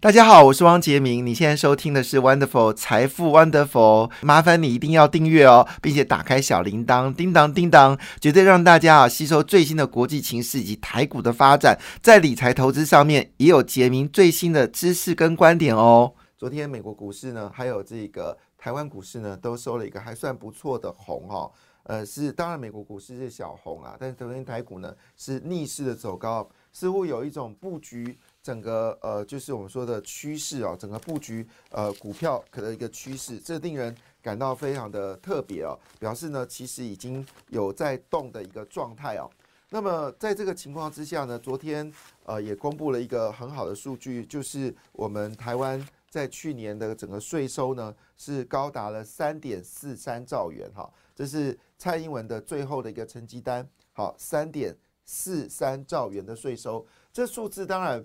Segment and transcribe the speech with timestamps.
[0.00, 1.26] 大家好，我是汪杰明。
[1.26, 16.14] 你现在收听的是 Wonderful 财富 Wonderful，麻烦你一定要订阅哦，并且打开小铃铛，叮当叮当，绝对让大家啊吸收最新的国际情势以及台股的发展，在理财投资上面也有杰明最新的知识跟观点哦。
[16.36, 21.50] 昨天美国股市呢，还有这个台湾股市呢，都收了一个还算不错的红哈。
[21.82, 28.16] 呃，是当然美国股市是小红啊，但是昨天台股呢是逆势的走高，似乎有一种布局。
[28.42, 39.28] 整个呃，就是我们说的趋势啊，整个布局呃，股票可能一个趋势，这令人感到非常的特别哦，表示呢，其实已经有在动的一个状态哦。
[39.68, 41.92] 那么在这个情况之下呢，昨天
[42.24, 58.02] 呃也公布了一个很好的数据，就是我们台湾在去年的整个税收呢是高达了三点四三兆元哈，这是蔡英文的最后的一个成绩单，好，三点四三兆元的税收，这数字当然。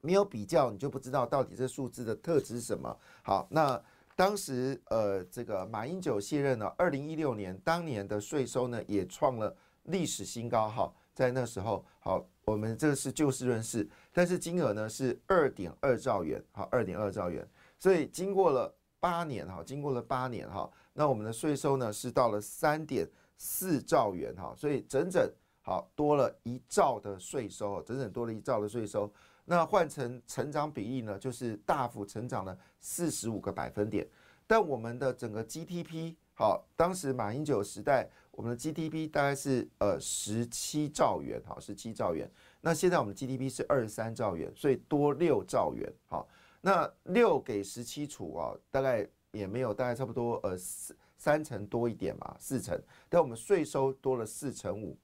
[0.00, 2.96] 没有比较，你就不知道到底这数字的特质是什么。
[3.22, 3.80] 好，那
[4.14, 10.68] 当时呃，这个马英九卸任呢，二零一六年当年的税收呢也创了历史新高。
[10.68, 16.42] 哈，在那时候，好，我们这是就事论事，但是金额呢是二点二兆元。
[16.52, 17.46] 好，二点二兆元。
[17.78, 24.34] 所以经过了八年，哈，经过了八年，哈，那我们的税收呢是到了三点四兆元。
[24.36, 25.30] 哈，所以整整
[25.60, 29.12] 好多了一兆的税收，整整多了一兆的税收。
[29.48, 34.06] 那换成成长比例呢，就是大幅成长了四十五个百分点。
[34.44, 42.28] 但我们的整个 GDP，好，当时马英九时代，我们的 GDP 大概是呃十七兆元，好，十七兆元。
[42.60, 46.28] 那现在我们的 GDP 是二十三兆元，所以多六兆元，好。
[46.60, 52.76] 那六给十七除啊，大概也没有，大概差不多呃四三成多一点嘛，四成。
[53.08, 54.98] 但我们税收多了四成五。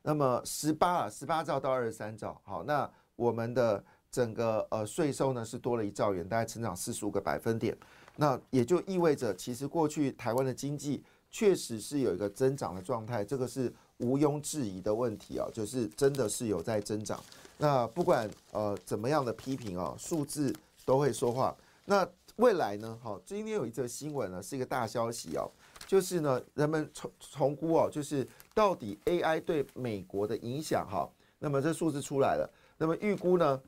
[0.00, 2.90] 那么十八啊，十八兆到二十三兆，好，那。
[3.18, 7.76] 我们的整个呃税收呢是多了一兆元，大概成长四十五个百分点。
[8.14, 17.20] 那也就意味着，其实过去台湾的经济确实是有一个增长的状态，这个是毋庸置疑的问题啊，就是真的是有在增长。
[17.58, 21.56] 那不管呃怎么样的批评啊，数字都会说话。
[21.84, 22.96] 那未来呢？
[23.02, 25.50] 好，今天有一则新闻呢，是一个大消息哦，
[25.88, 28.24] 就是呢，人们重重估哦，就是
[28.54, 31.08] 到底 AI 对美国的影响哈。
[31.40, 32.48] 那么这数字出来了。
[32.78, 33.60] 那么预估呢，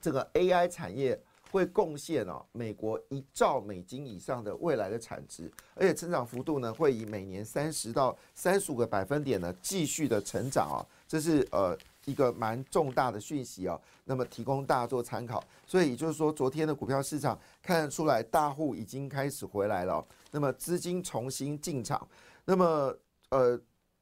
[0.00, 1.20] 这个 AI 产业
[1.50, 13.78] 会贡献哦美国一兆美金以上的未来的产值，而且成长幅度呢会以每年三十到三十五个百分点呢继续的成长啊，这是呃一个蛮重大的讯息啊。
[14.04, 22.06] 那么提供大家做参考，所以也就是说，昨天的股票市场看得出来，大户已经开始回来了，那么资金重新进场，
[22.44, 22.96] 那么
[23.30, 23.60] 呃。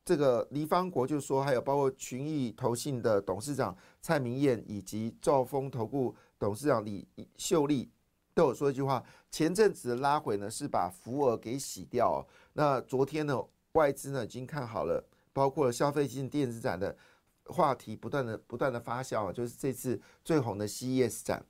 [0.08, 7.90] 这个黎方国就说，还有包括群益投信的董事长蔡明燕以及兆丰投顾董事长李秀丽
[8.32, 12.26] 都有说一句话：前阵子拉回呢，是把浮额给洗掉。
[12.54, 13.38] 那昨天呢，
[13.72, 16.96] 外资呢已经看好了，包括了消费性电子展的
[17.44, 21.44] 话题不断的不断的发酵，就是这次最红的 CES 展，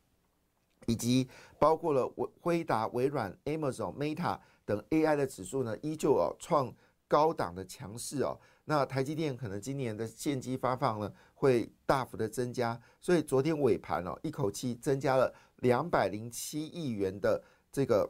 [0.86, 1.28] 以及
[1.60, 6.74] 包括了微辉达、微软、Amazon、Meta 等 AI 的指数呢，依旧哦创。
[7.08, 17.42] 高档的强势哦，那台积电可能今年的现金发放呢会大幅的增加，所以昨天尾盘哦一口气增加了两百零七亿元的
[17.72, 18.08] 这个，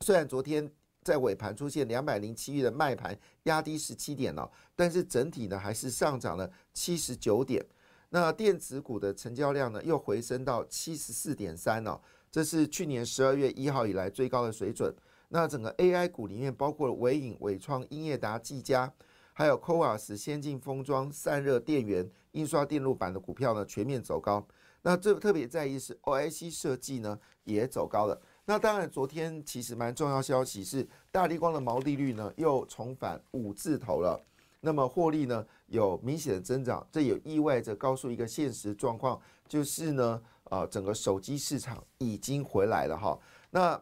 [0.00, 0.68] 虽然昨天
[1.02, 7.64] 在尾盘出现两百零七亿的卖盘压低十七点哦，但是整体呢还是上涨了七十九点，
[8.08, 12.00] 那电子股的成交量呢又回升到七十四点三哦，
[12.30, 14.94] 这是去年十二月一号以来最高的水准。
[15.32, 18.92] 那整个 AI 股里面包括了伟影、伟创、英业达、技嘉，
[19.32, 24.44] 还有 c o a s 先进封装、散热电源、印刷电路板的股票呢，全面走高。
[24.82, 28.20] 那这特别在意是 OIC 设计呢，也走高了。
[28.44, 34.20] 那当然，昨天其实蛮重要消息是，大力光的毛利率呢又重返五字头了。
[34.60, 43.18] 那么获利呢有明显的增长，这也意味着告诉一个现实状况，就是呢，呃，整个手机市场已经回来了哈。
[43.50, 43.80] 那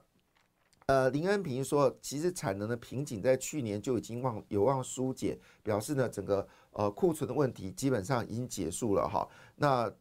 [0.89, 9.29] 呃，林恩平说，其实产能的瓶颈在去年就已经望有望疏解，表示呢，整个呃库存的问题基本上已经结束了哈。
[9.57, 9.93] 那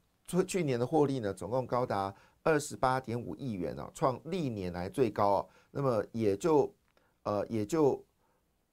[0.45, 5.45] 去年的获利呢，总共高达二十八点五亿元啊，创历年来最高。
[5.71, 6.73] 那么也就
[7.23, 8.01] 呃也就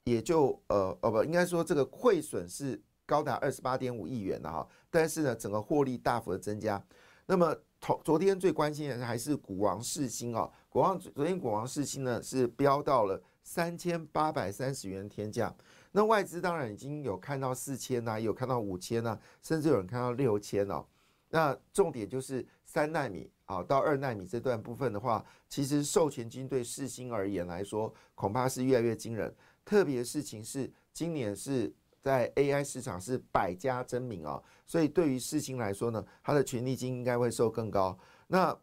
[0.05, 4.64] 也就呃哦不，应该说这个汇损是高达二十八点五亿元的哈。
[4.88, 6.81] 但是呢，整个获利大幅的增加。
[7.26, 15.54] 那么昨昨天最关心的还是股王世新啊，股王昨天股王世新呢是飙到了三千八百三十元天价。
[15.92, 20.82] 那外资当然已经有看到四千呐，有看到五千呐，甚至有人看到六千哦。
[21.28, 29.34] 那重点就是三纳米啊到二纳米这段部分的话，其实授权金对世新而言来说，恐怕是越来越惊人。
[29.62, 31.70] 特别事情是，今年是
[32.04, 37.98] 在 AI 市场是百家争鸣啊，所以对于世新来说呢，它的权利金应该会收更高。
[38.26, 38.54] 那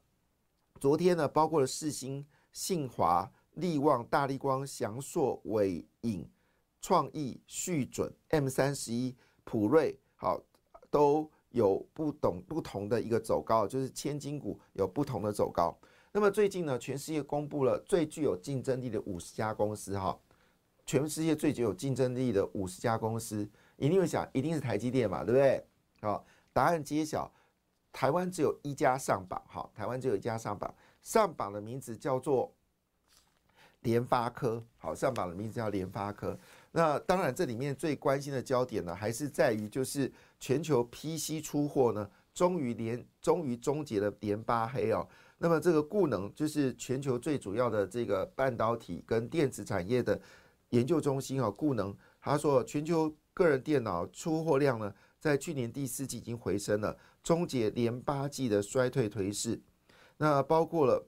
[0.80, 6.30] 昨天呢，包括了世新、信华、力旺、大力光、翔硕、伟影、
[6.82, 10.40] 创意、旭准、M 三十一、普瑞，好，
[10.92, 15.76] 都有不懂不同的一个走高，就是千金股有不同的走高。
[16.12, 20.16] 那么最近呢，全世界公布了最具有竞争力的五十家公司，哈。
[20.92, 25.66] 全世界最具有竞争力的五十家公司，一定会想，一定是台积电嘛，对不对？
[26.02, 27.32] 好，答案揭晓，
[27.94, 32.54] 台湾只有一家上榜，好，台湾只有一家上榜，上榜的名字叫做
[33.84, 36.38] 联发科，好，上榜的名字叫联发科。
[36.74, 40.12] 那当然，这里面最关心的焦点呢，还是在于就是
[40.42, 45.08] 全球 PC 出货呢，终于连终于终结了联发黑哦。
[45.38, 50.20] 那么这个固能就是全球最主要的这个半导体跟电子产业的。
[50.72, 59.62] 研究中心啊，固能他说，全球个人电脑出货量呢，在去年第四季已经回升了，终结连八季的衰退颓势。
[60.18, 61.06] 那包括了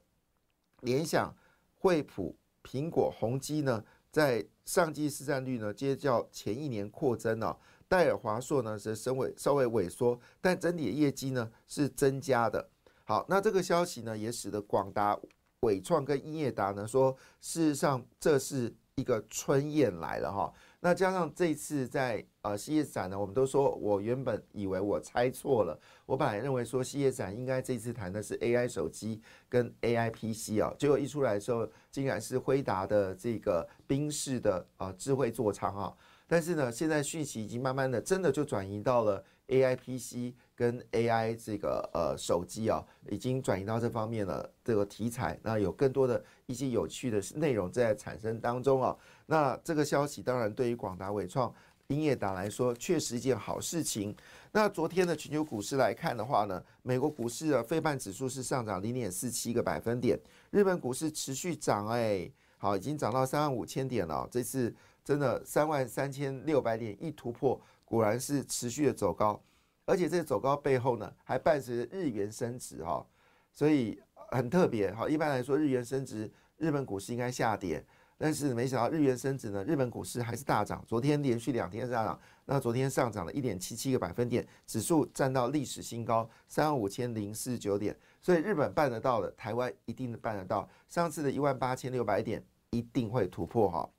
[0.81, 1.33] 联想、
[1.75, 7.57] 惠普、苹果、宏基呢，在上季市占率呢，皆较前一年扩增了。
[7.87, 12.69] 戴尔、华硕呢是稍微稍微萎缩，但整体的业绩呢是增加的。
[13.05, 15.17] 好，那这个消息呢，也使得广达、
[15.61, 18.75] 伟创跟英业达呢说，事实上这是。
[18.95, 29.19] 一个春宴来了哈，那加上这次在呃西业展呢，我们都说我原本以为我猜错了，我本来认为说西业展应该这次谈的是 AI 手机
[29.49, 35.91] 跟 AI PC 啊，结果一出来的时候，竟然是辉达的这个冰式的啊智慧座舱啊。
[36.27, 48.95] 但是呢，现在讯息已经慢慢的真的就转移到了 A I P C 跟 A I 这个呃手机啊，已经转移到这方面了这个题材，那有更多的一些有趣的内容在产生当中啊。
[49.25, 51.53] 那这个消息当然对于广达、伟创、
[51.87, 54.15] 英业达来说，确实一件好事情。
[54.51, 60.19] 那昨天的全球股市来看的话呢，美国股市的费半指数是上涨零点四七个百分点，
[60.51, 64.73] 日本股市持续涨，哎，好，已经涨到三万五千点了，这次。
[65.05, 69.41] 真的三万三千六百点一突破，果然是持续的走高，
[69.85, 73.05] 而且这个走高背后呢，还伴随着日元升值哈，
[73.51, 74.01] 所以
[74.31, 75.07] 很特别哈。
[75.07, 77.85] 一般来说，日元升值，日本股市应该下跌，
[78.17, 80.83] 但是没想到日元升值呢，日本股市还是大涨。
[80.87, 87.95] 昨天连续两天上涨，那昨天上涨了一点七七个百分点，指数站到历史新高三万五千零四十九点。
[88.21, 90.69] 所以日本办得到的，台湾一定办得到。
[90.87, 93.89] 上次的一万八千六百点一定会突破哈。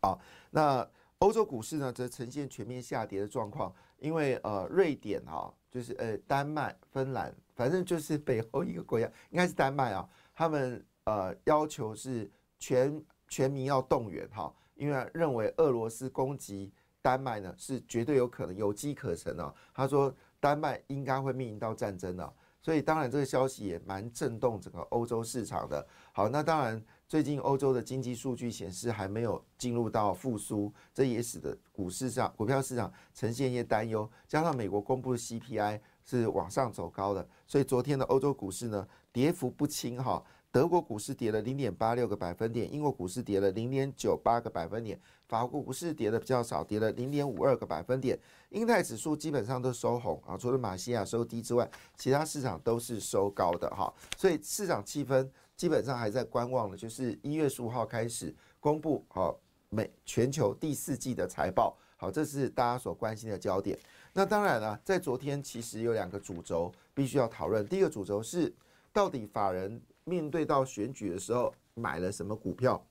[0.00, 0.20] 好，
[0.50, 0.88] 那
[1.20, 19.54] 欧洲股市呢，则呈现全面下跌的状况，因为呃，瑞典啊，就是呃，丹麦、芬兰，反正就是北欧一个国家，应该是丹麦啊，他们呃要求是全全民要动员哈，因为认为俄罗斯攻击丹麦呢，是绝对有可能有机可乘啊。
[19.72, 22.34] 他说，丹麦应该会面临到战争的，
[22.64, 25.86] 所以当然这个消息也蛮震动整个欧洲市场的。
[26.12, 26.82] 好，那当然。
[27.06, 34.10] 最近欧洲的经济数据显示还没有进入到复苏，这也使得股市上、股票市场呈现一些担忧。
[34.26, 40.20] 加上美国公布的 CPI 是往上走高的，所以昨天的欧洲股市呢，跌幅不轻哈。
[40.54, 44.96] 德国股市跌了零点八六个百分点，英国股市跌了零点九八个百分点，
[45.26, 48.16] 法国股市跌的比较少，跌了零点五二个百分点。
[48.50, 53.92] 英泰指数基本上都收红啊，除了马西亚收低之外，其他市场都是收高的哈。
[54.16, 59.36] 所以市场气氛基本上还在观望的，就是一月十五号开始公布好
[59.70, 63.76] 美全球第四季的财报，好，这是大家所关心的焦点。
[64.12, 68.54] 那当然了，在昨天其实有两个主轴必须要讨论，第一个主轴是
[68.92, 69.82] 到底法人。
[70.04, 72.86] 面对到选举的时候，买了什么股票？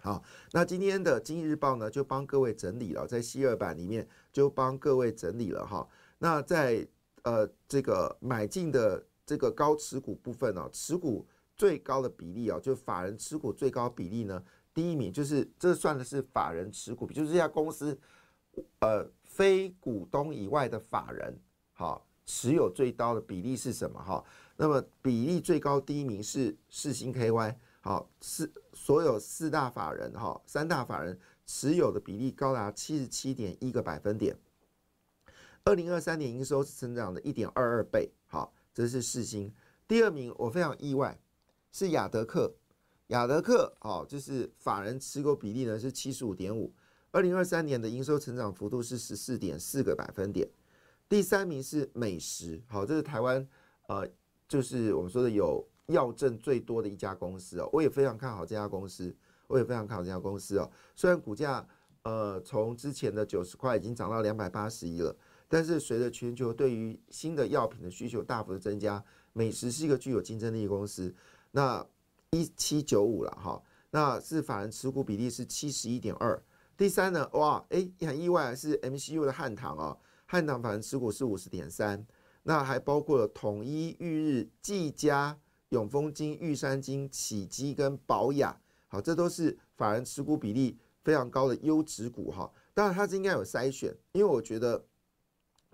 [0.00, 5.88] 好，那今天的《经济日报》呢，就帮各位整理了，在西二版里面就帮各位整理了哈。
[6.18, 6.86] 那在
[7.22, 14.42] 呃这个买进的这个高持股部分呢，持股最高的比例啊，就法人持股最高比例呢，
[14.72, 17.98] 第一名就是这算的是法人持股，就是这家公司
[18.80, 21.36] 呃非股东以外的法人，
[21.72, 22.04] 好。
[22.30, 23.98] 持有最高的比例是什么？
[23.98, 24.22] 哈，
[24.60, 34.36] 那么比例最高第一名是世星 KY，好，四所有四大法人哈，三大法人持有的比例高达七十七点一个百分点。
[35.62, 39.54] 二零二三年营收是增长的一点二二倍，好，这是世新。
[39.86, 41.20] 第二名我非常意外，
[41.70, 42.52] 是雅德克。
[43.06, 46.74] 雅德克哦，就是法人持股比例呢是七十五点五，
[47.12, 50.50] 二零二三年的营收成长幅度是十四点四个百分点。
[51.08, 53.48] 第三名是美食，好，这是台湾
[53.86, 54.06] 呃，
[54.48, 59.14] 就是我们说的有药证最多的一家公司哦，我也非常看好这家公司，
[59.46, 60.70] 我也非常看好这家公司哦。
[60.96, 61.66] 虽然股价
[62.02, 65.14] 呃从之前的九十块已经涨到两百八十一了，
[65.48, 69.02] 但是随着全球对于新的药品的需求大幅的增加，
[69.32, 71.14] 美食是一个具有竞争力的公司。
[71.50, 71.86] 那
[72.30, 76.42] 一七九五了哈，那是法人持股比例是七十一点二。
[76.76, 79.98] 第三呢，哇，哎，很意外是 MCU 的汉唐哦。
[80.26, 82.06] 汉唐法人持股是五十点三，
[82.42, 85.38] 那还包括了统一、裕日、技嘉、
[85.70, 92.50] 永丰金、玉山金、启基跟宝雅，好，这都是法人持股比例非常高的优质股哈。
[92.72, 94.84] 当然，它是应该有筛选，因为我觉得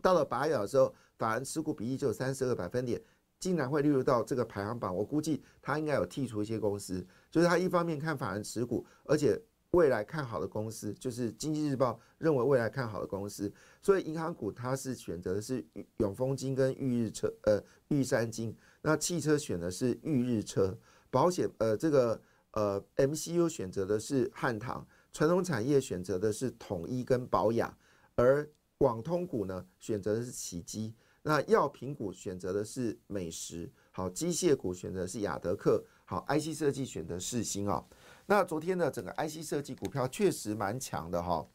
[0.02, 3.00] 到了八月的时候，法人持股比例就有三十二百分点，
[3.38, 9.40] 竟然会列入到这个排行榜，我估计它应该有剔除一些公司，就是它一方面看法人持股，而且。
[9.74, 13.52] 未来看好的公司就是经济日报认为未来看好的公司，
[13.82, 15.64] 所以银行股它是选择的是
[15.98, 18.56] 永丰金跟裕日车，呃，裕山金。
[18.82, 20.78] 那汽车选的是裕日车，
[21.10, 22.20] 保险呃这个
[22.52, 27.76] 呃 MCU 选择的是汉唐，传统产业选择的是统一跟保雅，
[28.14, 37.84] 而网通股呢选择的是启基，那药品股选择的是美食，好，机械股选择的是雅德克，好，IC 设计选择世星啊。
[38.26, 41.46] 那昨天呢，整个 IC 设计股票确实蛮强的哈。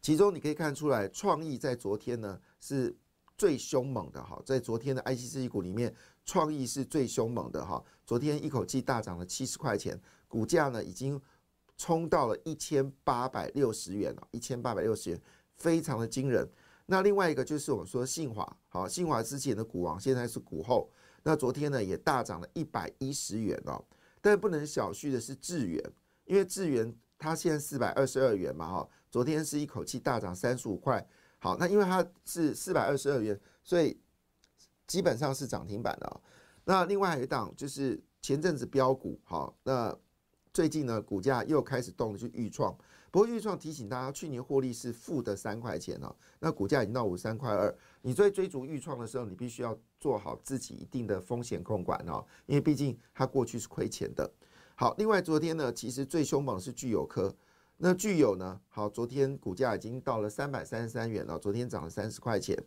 [0.00, 2.94] 其中你可以看出来，创意在昨天呢是
[3.36, 7.82] 最凶猛的哈，在昨天的 IC 设计股里面，创意是最凶猛的哈。
[8.06, 11.20] 昨天一口气大涨了七十块钱，股价呢已经
[11.76, 15.20] 冲到了一千八百六十元了，一千八百六十元，
[15.54, 16.48] 非常的惊人。
[16.86, 20.90] 那另外一个就是我们说信华，好，信华之前的股王现在是股后，
[21.22, 23.82] 那昨天呢也大涨了一百一十元哦。
[24.24, 25.92] 但不能小觑的是智元，
[26.24, 31.06] 因为智元它现在四百二十二元嘛，哈，昨天是一口气大涨三十五块。
[31.38, 34.00] 好，那因为它是四百二十二元，所以
[34.86, 36.20] 基本上是涨停板的。
[36.64, 39.94] 那另外有一档就是前阵子标股，好，那
[40.54, 42.74] 最近呢股价又开始动了，就预创。
[43.14, 47.72] 不过预创提醒大家，去年获利是负的三块钱哦，那股价已经到五十三块二。
[48.02, 54.28] 你在追逐预创的时候，你必须要做好自己一定的风险控管哦，因为毕竟它过去是亏钱的。
[54.74, 57.32] 好，另外昨天呢，其实最凶猛是聚友科，
[57.76, 62.60] 那聚友呢，好，昨天股价已经到了三百三十三元了，昨天涨了三十块钱，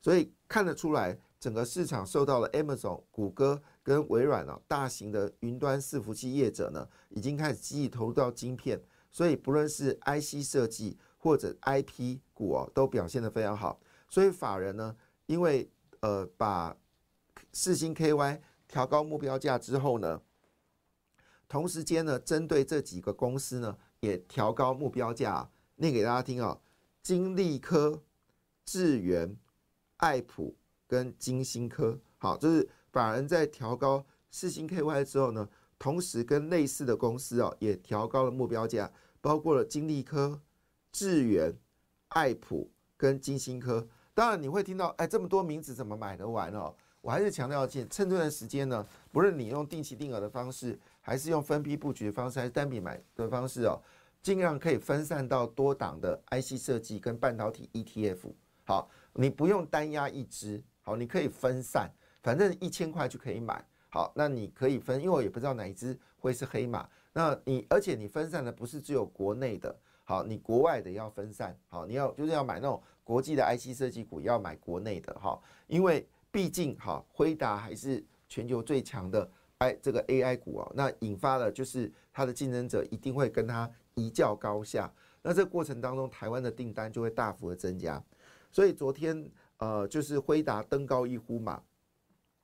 [0.00, 8.82] 所以看得出来，整个市场受到了 Amazon、谷歌跟微软啊大型的云端伺服器业者呢，已经开始积极投入到晶片。
[9.12, 13.78] 所以不论是 IC 设计或者 IP 股哦，都表现得非常好。
[14.08, 16.74] 所以法人呢，因为呃把
[17.52, 20.22] 四星 KY 调高目标价之后呢，
[21.46, 25.50] 同时间呢，针对这几个公司呢，也调高目标价。
[25.76, 26.58] 念给大家听啊，
[27.02, 28.02] 金利科、
[28.64, 29.36] 智源、
[29.96, 35.48] 爱普跟金星科，好，就是法人在调高四星 KY 之后呢。
[35.82, 38.88] 同时，跟类似的公司哦，也调高了目标价，
[39.20, 40.40] 包括了金利科、
[40.92, 41.52] 智源、
[42.10, 43.84] 爱普跟金星科。
[44.14, 46.72] 当然，你会听到，哎，这么多名字怎么买得完哦？
[47.00, 53.76] 我还是强调，趁趁这段时间呢，不论你用定期定额的方式，还是用分批布局的方式，还是单笔买的方式哦，
[54.22, 58.32] 尽量可以分散到多档的 IC 设计跟半导体 ETF。
[58.62, 61.90] 好，你不用单压一支，好，你可以分散，
[62.22, 63.66] 反正一千块就可以买。
[63.94, 66.88] 好，那你可以分，因为我也不知道哪一只会是黑马。
[67.12, 71.54] 那你而且你分散的不是只有国内的，好，你国外的要分散。
[71.68, 80.72] 好，你要就是要买那种国际的 IC 设计股，要买国内的哈，因为毕竟哈，辉达还是全球最强的 I 这个 AI 股哦。
[80.74, 84.90] 那引发了就是它的竞争者一定会跟它一较高下。
[85.20, 88.02] 那这个过程当中，台湾的订单就会大幅的增加。
[88.50, 91.62] 所以昨天呃，就是辉达登高一呼嘛。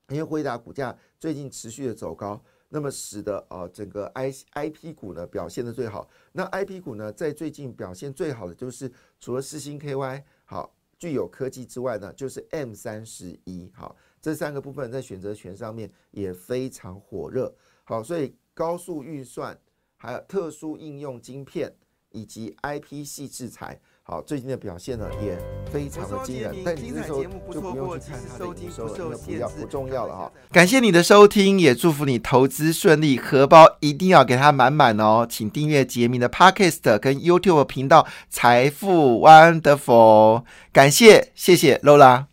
[0.09, 6.09] 因为辉达股价最近持续的走高，那么使得呃整个 I I P 股呢表现的最好。
[6.33, 17.55] 那 I P 股呢在最近表现最好的就是除了四星 K Y 好具有科技之外呢，就是 M 三十一好这三个部分在选择权上面也非常火热。
[17.85, 19.59] 好，所以高速运算
[19.97, 21.71] 还有特殊应用晶片
[22.11, 23.79] 以及 I P 系制裁。
[24.11, 25.37] 好，最近的表现呢也
[25.71, 27.23] 非常的惊人，但你这时候
[27.53, 30.33] 就不用去看它的营收，因为不要不重要了哈。
[30.51, 35.27] 感谢你的收听，也祝福你投资顺利，荷包一定要给它满满哦。
[35.29, 42.29] 请订阅杰明的 Podcast 跟 YouTube 频道财富 Wonderful，感谢谢谢 Lola。